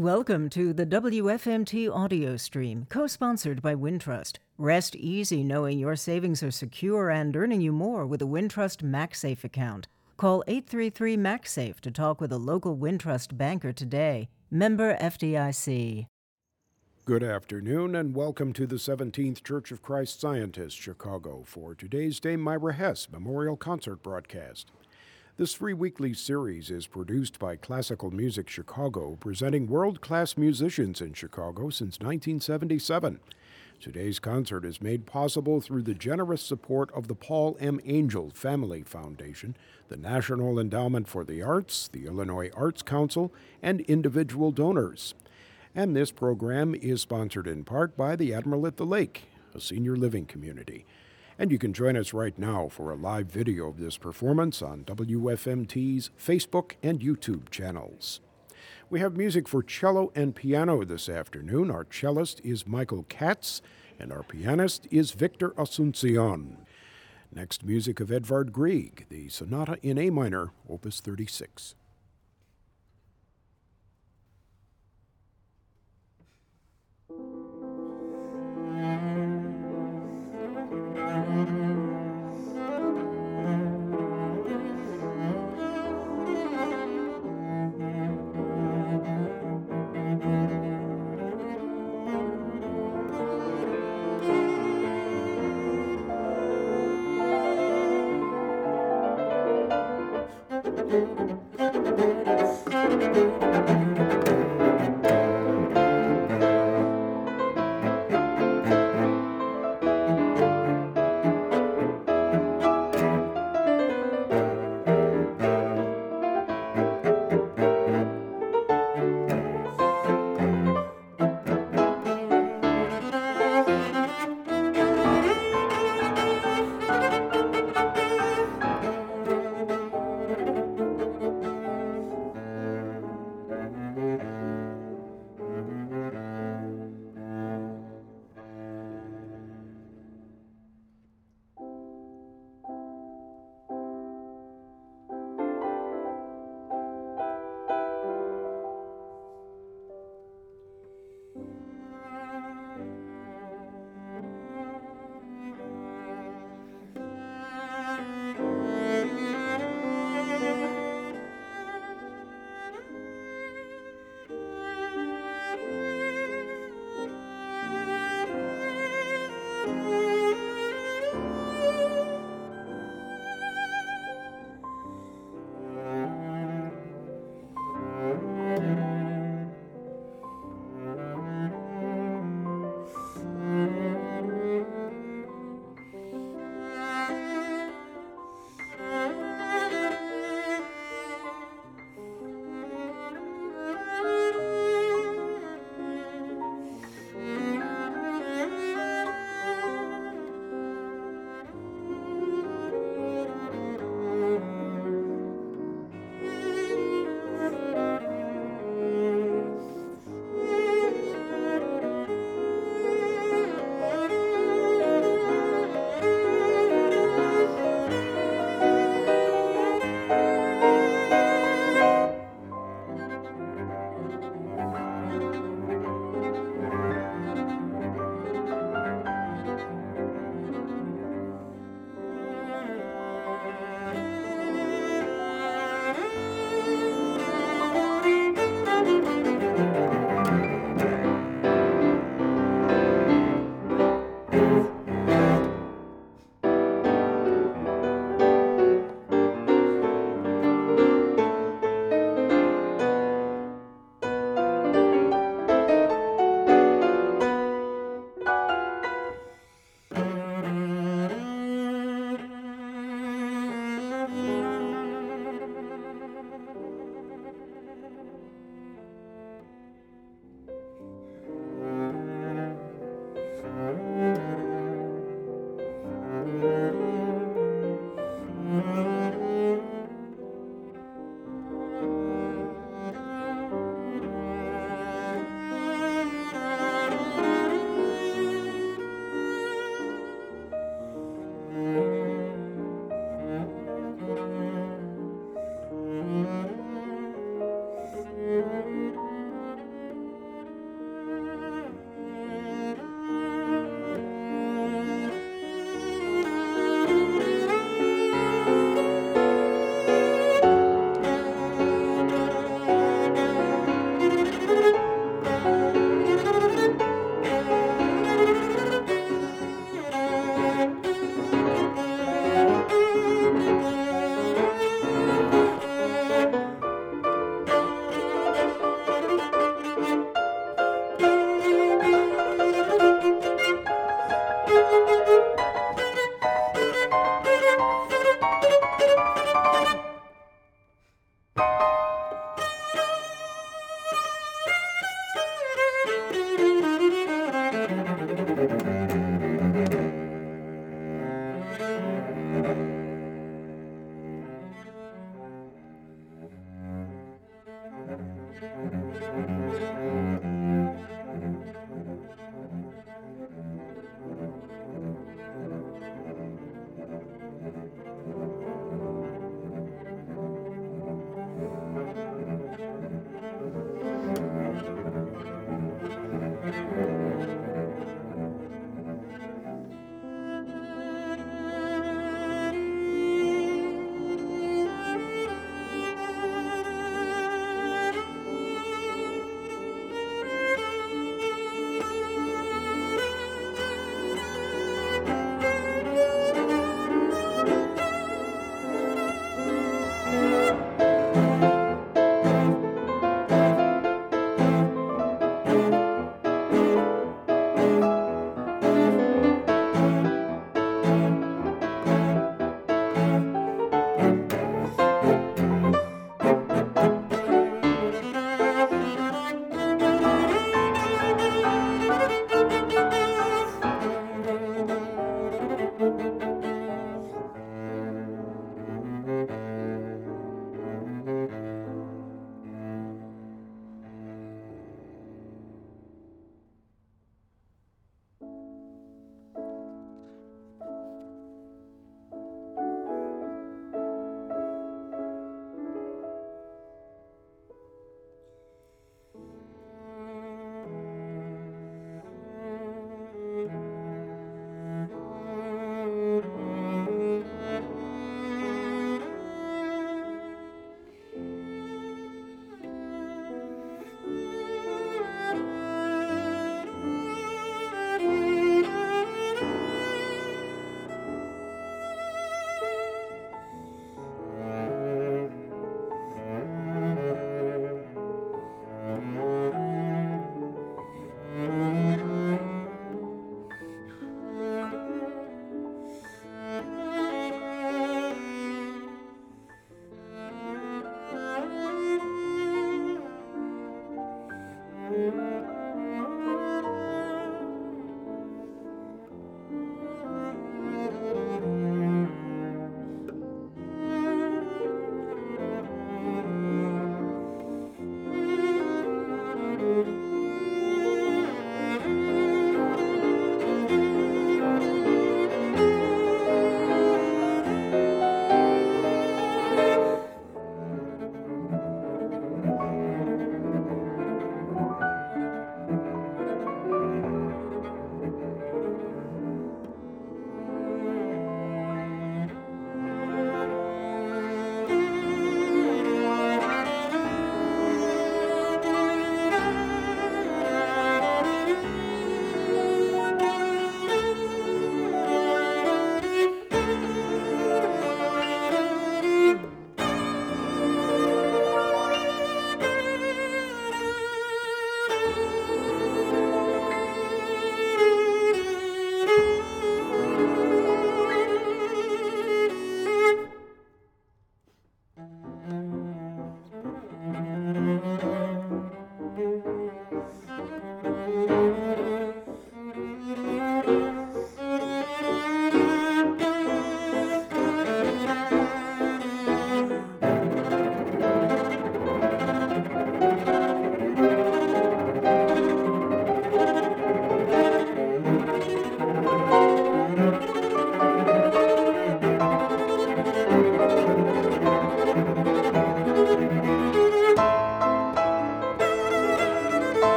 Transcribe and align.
Welcome 0.00 0.48
to 0.50 0.72
the 0.72 0.86
WFMT 0.86 1.94
audio 1.94 2.38
stream, 2.38 2.86
co 2.88 3.06
sponsored 3.06 3.60
by 3.60 3.74
Wintrust. 3.74 4.38
Rest 4.56 4.96
easy 4.96 5.44
knowing 5.44 5.78
your 5.78 5.94
savings 5.94 6.42
are 6.42 6.50
secure 6.50 7.10
and 7.10 7.36
earning 7.36 7.60
you 7.60 7.70
more 7.70 8.06
with 8.06 8.22
a 8.22 8.24
Wintrust 8.24 8.78
MaxSafe 8.78 9.44
account. 9.44 9.88
Call 10.16 10.42
833 10.46 11.18
MaxSafe 11.18 11.80
to 11.80 11.90
talk 11.90 12.18
with 12.18 12.32
a 12.32 12.38
local 12.38 12.78
Wintrust 12.78 13.36
banker 13.36 13.74
today. 13.74 14.30
Member 14.50 14.96
FDIC. 14.96 16.06
Good 17.04 17.22
afternoon 17.22 17.94
and 17.94 18.14
welcome 18.14 18.54
to 18.54 18.66
the 18.66 18.76
17th 18.76 19.44
Church 19.44 19.70
of 19.70 19.82
Christ 19.82 20.18
Scientist, 20.18 20.78
Chicago, 20.78 21.42
for 21.44 21.74
today's 21.74 22.18
Dame 22.20 22.40
Myra 22.40 22.72
Hess 22.72 23.06
Memorial 23.12 23.58
Concert 23.58 24.02
broadcast. 24.02 24.70
This 25.40 25.54
free 25.54 25.72
weekly 25.72 26.12
series 26.12 26.70
is 26.70 26.86
produced 26.86 27.38
by 27.38 27.56
Classical 27.56 28.10
Music 28.10 28.46
Chicago, 28.46 29.16
presenting 29.18 29.68
world 29.68 30.02
class 30.02 30.36
musicians 30.36 31.00
in 31.00 31.14
Chicago 31.14 31.70
since 31.70 31.98
1977. 31.98 33.20
Today's 33.80 34.18
concert 34.18 34.66
is 34.66 34.82
made 34.82 35.06
possible 35.06 35.62
through 35.62 35.84
the 35.84 35.94
generous 35.94 36.42
support 36.42 36.92
of 36.92 37.08
the 37.08 37.14
Paul 37.14 37.56
M. 37.58 37.80
Angell 37.86 38.28
Family 38.34 38.82
Foundation, 38.82 39.56
the 39.88 39.96
National 39.96 40.58
Endowment 40.58 41.08
for 41.08 41.24
the 41.24 41.42
Arts, 41.42 41.88
the 41.88 42.04
Illinois 42.04 42.50
Arts 42.54 42.82
Council, 42.82 43.32
and 43.62 43.80
individual 43.80 44.52
donors. 44.52 45.14
And 45.74 45.96
this 45.96 46.10
program 46.10 46.74
is 46.74 47.00
sponsored 47.00 47.46
in 47.46 47.64
part 47.64 47.96
by 47.96 48.14
the 48.14 48.34
Admiral 48.34 48.66
at 48.66 48.76
the 48.76 48.84
Lake, 48.84 49.22
a 49.54 49.60
senior 49.62 49.96
living 49.96 50.26
community. 50.26 50.84
And 51.40 51.50
you 51.50 51.56
can 51.56 51.72
join 51.72 51.96
us 51.96 52.12
right 52.12 52.38
now 52.38 52.68
for 52.68 52.90
a 52.90 52.96
live 52.96 53.28
video 53.28 53.66
of 53.68 53.78
this 53.78 53.96
performance 53.96 54.60
on 54.60 54.84
WFMT's 54.84 56.10
Facebook 56.22 56.72
and 56.82 57.00
YouTube 57.00 57.48
channels. 57.48 58.20
We 58.90 59.00
have 59.00 59.16
music 59.16 59.48
for 59.48 59.62
cello 59.62 60.12
and 60.14 60.36
piano 60.36 60.84
this 60.84 61.08
afternoon. 61.08 61.70
Our 61.70 61.86
cellist 61.86 62.42
is 62.44 62.66
Michael 62.66 63.06
Katz, 63.08 63.62
and 63.98 64.12
our 64.12 64.22
pianist 64.22 64.86
is 64.90 65.12
Victor 65.12 65.52
Asuncion. 65.52 66.56
Next, 67.34 67.64
music 67.64 68.00
of 68.00 68.12
Edvard 68.12 68.52
Grieg, 68.52 69.06
the 69.08 69.30
Sonata 69.30 69.78
in 69.82 69.96
A 69.96 70.10
minor, 70.10 70.52
Opus 70.68 71.00
36. 71.00 71.74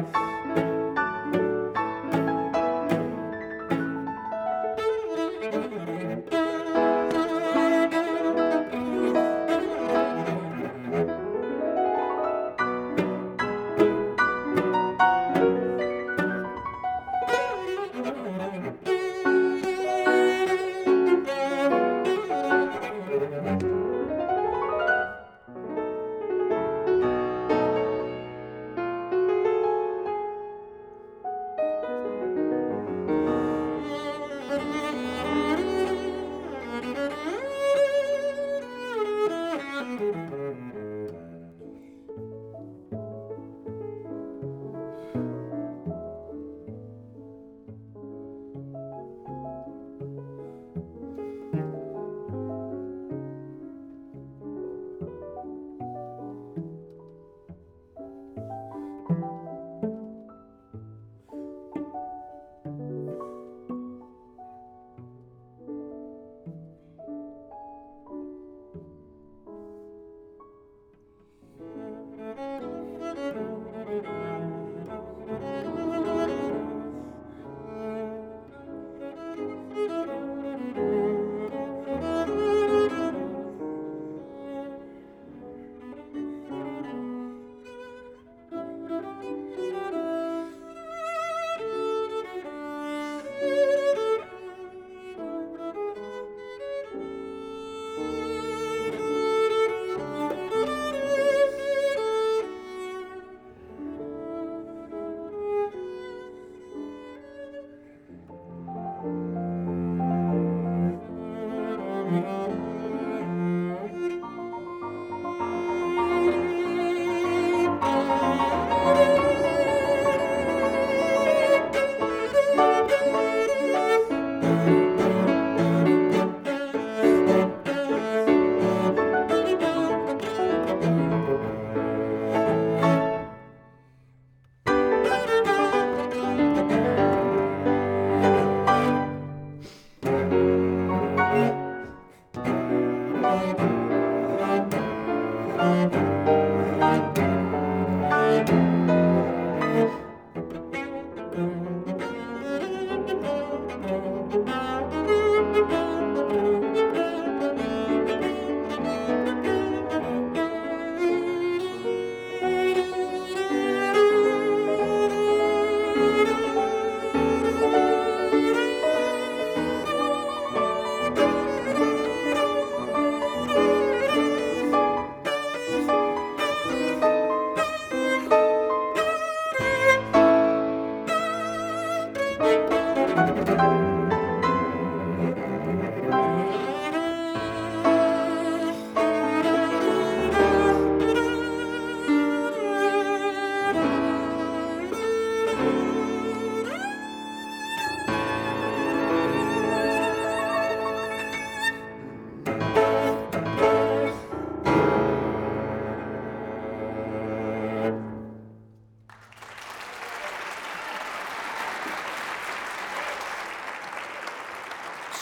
Bye. 0.00 0.29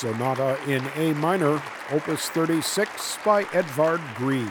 Sonata 0.09 0.59
in 0.67 0.83
A 0.97 1.13
minor, 1.19 1.63
opus 1.91 2.31
36 2.31 3.19
by 3.27 3.45
Edvard 3.53 4.01
Grieg, 4.15 4.49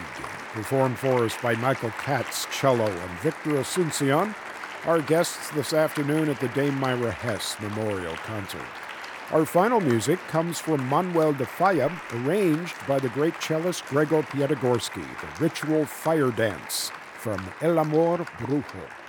performed 0.53 0.99
for 0.99 1.25
us 1.25 1.35
by 1.41 1.55
Michael 1.55 1.89
Katz, 1.97 2.45
cello, 2.51 2.85
and 2.85 3.19
Victor 3.21 3.53
Asuncion, 3.53 4.35
our 4.85 5.01
guests 5.01 5.49
this 5.51 5.73
afternoon 5.73 6.29
at 6.29 6.39
the 6.39 6.49
Dame 6.49 6.79
Myra 6.79 7.09
Hess 7.09 7.55
Memorial 7.59 8.15
Concert. 8.17 8.67
Our 9.31 9.45
final 9.45 9.81
music 9.81 10.19
comes 10.27 10.59
from 10.59 10.87
Manuel 10.87 11.33
de 11.33 11.45
Falla, 11.47 11.91
arranged 12.13 12.75
by 12.87 12.99
the 12.99 13.09
great 13.09 13.41
cellist 13.41 13.83
Gregor 13.87 14.21
Piatigorsky, 14.21 15.07
the 15.21 15.43
ritual 15.43 15.85
fire 15.85 16.29
dance 16.29 16.91
from 17.17 17.43
El 17.61 17.79
Amor 17.79 18.19
Brujo. 18.37 19.06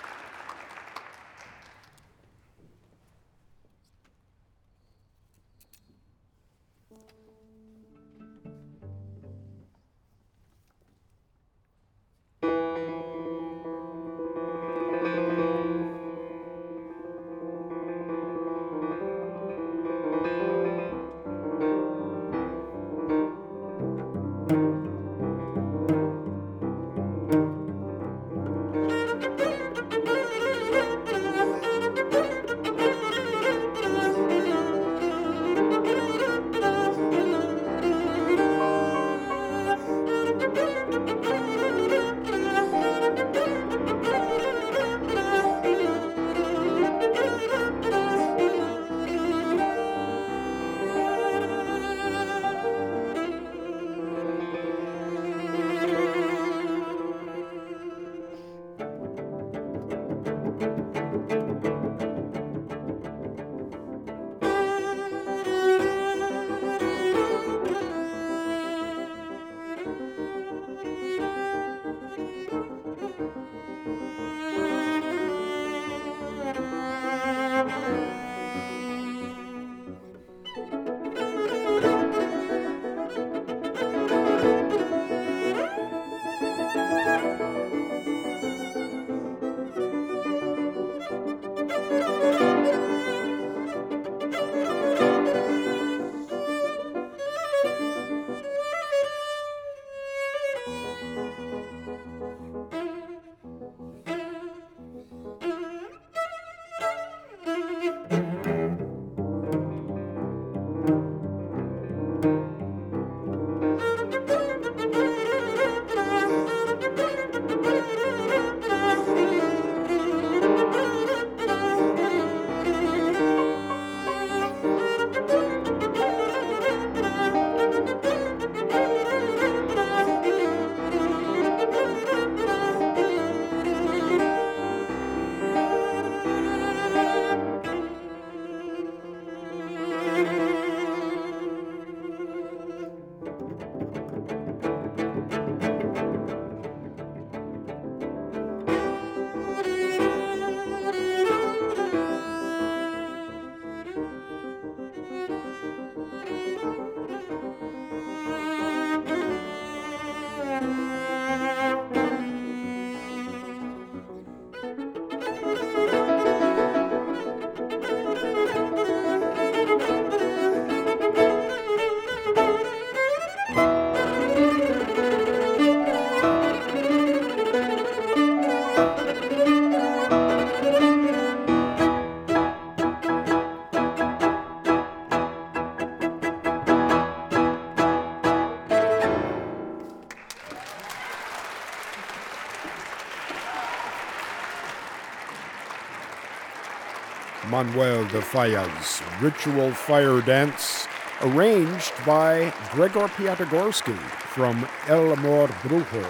Manuel 197.58 198.04
de 198.04 198.22
Falla's 198.22 199.02
Ritual 199.20 199.72
Fire 199.72 200.20
Dance, 200.20 200.86
arranged 201.22 201.92
by 202.06 202.54
Gregor 202.70 203.08
Piatigorsky 203.08 203.98
from 204.28 204.64
El 204.86 205.12
Amor 205.12 205.48
Brujo, 205.64 206.08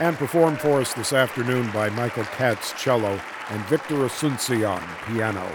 and 0.00 0.18
performed 0.18 0.60
for 0.60 0.82
us 0.82 0.92
this 0.92 1.14
afternoon 1.14 1.70
by 1.70 1.88
Michael 1.88 2.24
Katz, 2.24 2.74
cello, 2.74 3.18
and 3.48 3.64
Victor 3.64 3.94
Asunción, 3.94 4.82
piano. 5.06 5.50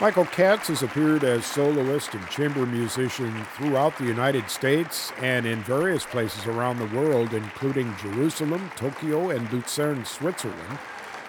Michael 0.00 0.24
Katz 0.24 0.68
has 0.68 0.82
appeared 0.82 1.22
as 1.22 1.44
soloist 1.44 2.14
and 2.14 2.26
chamber 2.30 2.64
musician 2.64 3.44
throughout 3.54 3.98
the 3.98 4.04
United 4.04 4.48
States 4.48 5.12
and 5.20 5.44
in 5.44 5.60
various 5.60 6.06
places 6.06 6.46
around 6.46 6.78
the 6.78 6.98
world, 6.98 7.34
including 7.34 7.94
Jerusalem, 8.00 8.70
Tokyo, 8.76 9.28
and 9.28 9.52
Lucerne, 9.52 10.06
Switzerland 10.06 10.78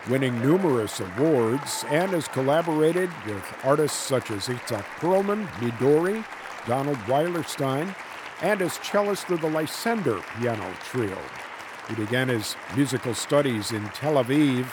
winning 0.09 0.39
numerous 0.41 0.99
awards, 0.99 1.85
and 1.89 2.11
has 2.11 2.27
collaborated 2.27 3.09
with 3.25 3.43
artists 3.63 3.97
such 3.97 4.31
as 4.31 4.47
Itzhak 4.47 4.83
Perlman, 4.99 5.47
Midori, 5.59 6.25
Donald 6.65 6.97
Weilerstein, 7.07 7.95
and 8.41 8.61
as 8.61 8.73
cellist 8.73 9.29
of 9.29 9.41
the 9.41 9.49
Lysander 9.49 10.21
Piano 10.39 10.71
Trio. 10.83 11.17
He 11.89 11.95
began 11.95 12.27
his 12.27 12.55
musical 12.75 13.13
studies 13.13 13.71
in 13.71 13.83
Tel 13.89 14.23
Aviv 14.23 14.67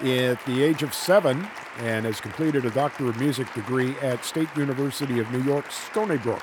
at 0.00 0.44
the 0.44 0.62
age 0.62 0.82
of 0.82 0.92
seven 0.94 1.48
and 1.78 2.04
has 2.04 2.20
completed 2.20 2.64
a 2.64 2.70
Doctor 2.70 3.08
of 3.08 3.18
Music 3.18 3.52
degree 3.54 3.96
at 3.98 4.24
State 4.24 4.48
University 4.56 5.18
of 5.20 5.30
New 5.30 5.42
York, 5.42 5.70
Stony 5.70 6.18
Brook. 6.18 6.42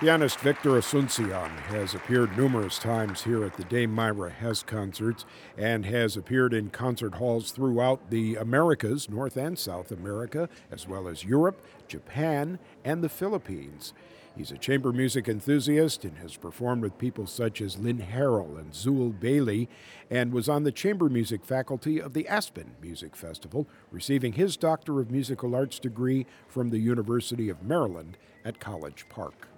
Pianist 0.00 0.40
Victor 0.40 0.70
Asunción 0.70 1.50
has 1.66 1.94
appeared 1.94 2.34
numerous 2.34 2.78
times 2.78 3.22
here 3.22 3.44
at 3.44 3.58
the 3.58 3.64
Dame 3.64 3.92
Myra 3.92 4.30
Hess 4.30 4.62
concerts 4.62 5.26
and 5.58 5.84
has 5.84 6.16
appeared 6.16 6.54
in 6.54 6.70
concert 6.70 7.16
halls 7.16 7.50
throughout 7.50 8.08
the 8.08 8.36
Americas, 8.36 9.10
North 9.10 9.36
and 9.36 9.58
South 9.58 9.90
America, 9.90 10.48
as 10.70 10.88
well 10.88 11.06
as 11.06 11.24
Europe, 11.24 11.62
Japan, 11.86 12.58
and 12.82 13.04
the 13.04 13.10
Philippines. 13.10 13.92
He's 14.34 14.50
a 14.50 14.56
chamber 14.56 14.90
music 14.90 15.28
enthusiast 15.28 16.02
and 16.06 16.16
has 16.16 16.34
performed 16.34 16.82
with 16.82 16.96
people 16.96 17.26
such 17.26 17.60
as 17.60 17.76
Lynn 17.78 17.98
Harrell 17.98 18.58
and 18.58 18.72
Zuill 18.72 19.20
Bailey, 19.20 19.68
and 20.08 20.32
was 20.32 20.48
on 20.48 20.62
the 20.62 20.72
chamber 20.72 21.10
music 21.10 21.44
faculty 21.44 22.00
of 22.00 22.14
the 22.14 22.26
Aspen 22.26 22.74
Music 22.80 23.14
Festival, 23.14 23.68
receiving 23.90 24.32
his 24.32 24.56
Doctor 24.56 24.98
of 24.98 25.10
Musical 25.10 25.54
Arts 25.54 25.78
degree 25.78 26.24
from 26.48 26.70
the 26.70 26.78
University 26.78 27.50
of 27.50 27.62
Maryland 27.62 28.16
at 28.46 28.60
College 28.60 29.04
Park. 29.10 29.49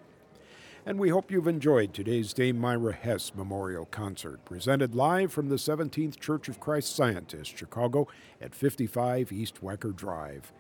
And 0.85 0.99
we 0.99 1.11
hope 1.11 1.31
you've 1.31 1.47
enjoyed 1.47 1.95
today's 1.95 2.33
Dame 2.33 2.59
Myra 2.59 2.93
Hess 2.93 3.37
Memorial 3.37 3.85
Concert, 3.85 4.45
presented 4.45 4.97
live 4.97 5.33
from 5.33 5.49
the 5.49 5.55
17th 5.55 6.19
Church 6.19 6.49
of 6.49 6.59
Christ 6.59 6.97
Scientist, 6.97 7.57
Chicago, 7.57 8.09
at 8.41 8.53
55 8.53 9.31
East 9.31 9.63
Wacker 9.63 9.95
Drive. 9.95 10.53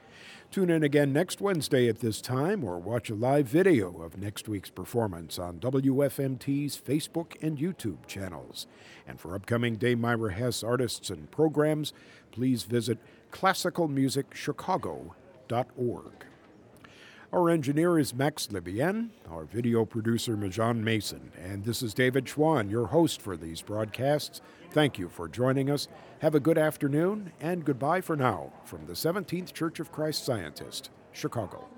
Tune 0.52 0.70
in 0.70 0.84
again 0.84 1.12
next 1.12 1.40
Wednesday 1.40 1.88
at 1.88 1.98
this 1.98 2.20
time 2.20 2.62
or 2.62 2.78
watch 2.78 3.10
a 3.10 3.16
live 3.16 3.48
video 3.48 4.00
of 4.00 4.16
next 4.16 4.48
week's 4.48 4.70
performance 4.70 5.40
on 5.40 5.58
WFMT's 5.58 6.80
Facebook 6.80 7.32
and 7.42 7.58
YouTube 7.58 8.06
channels. 8.06 8.68
And 9.08 9.18
for 9.18 9.34
upcoming 9.34 9.74
Dame 9.74 10.00
Myra 10.00 10.32
Hess 10.32 10.62
artists 10.62 11.10
and 11.10 11.32
programs, 11.32 11.92
please 12.30 12.62
visit 12.62 12.98
classicalmusicchicago.org. 13.32 16.26
Our 17.32 17.48
engineer 17.48 17.98
is 17.98 18.12
Max 18.14 18.48
Libien, 18.52 19.08
our 19.30 19.44
video 19.44 19.86
producer 19.86 20.36
Majan 20.36 20.82
Mason, 20.82 21.32
and 21.42 21.64
this 21.64 21.82
is 21.82 21.94
David 21.94 22.26
Schwan, 22.26 22.70
your 22.70 22.88
host 22.88 23.22
for 23.22 23.38
these 23.38 23.62
broadcasts. 23.62 24.42
Thank 24.70 24.98
you 24.98 25.08
for 25.08 25.28
joining 25.28 25.70
us. 25.70 25.88
Have 26.18 26.34
a 26.34 26.40
good 26.40 26.58
afternoon, 26.58 27.32
and 27.40 27.64
goodbye 27.64 28.02
for 28.02 28.16
now 28.16 28.52
from 28.66 28.84
the 28.84 28.92
17th 28.92 29.54
Church 29.54 29.80
of 29.80 29.90
Christ 29.90 30.26
Scientist, 30.26 30.90
Chicago. 31.12 31.71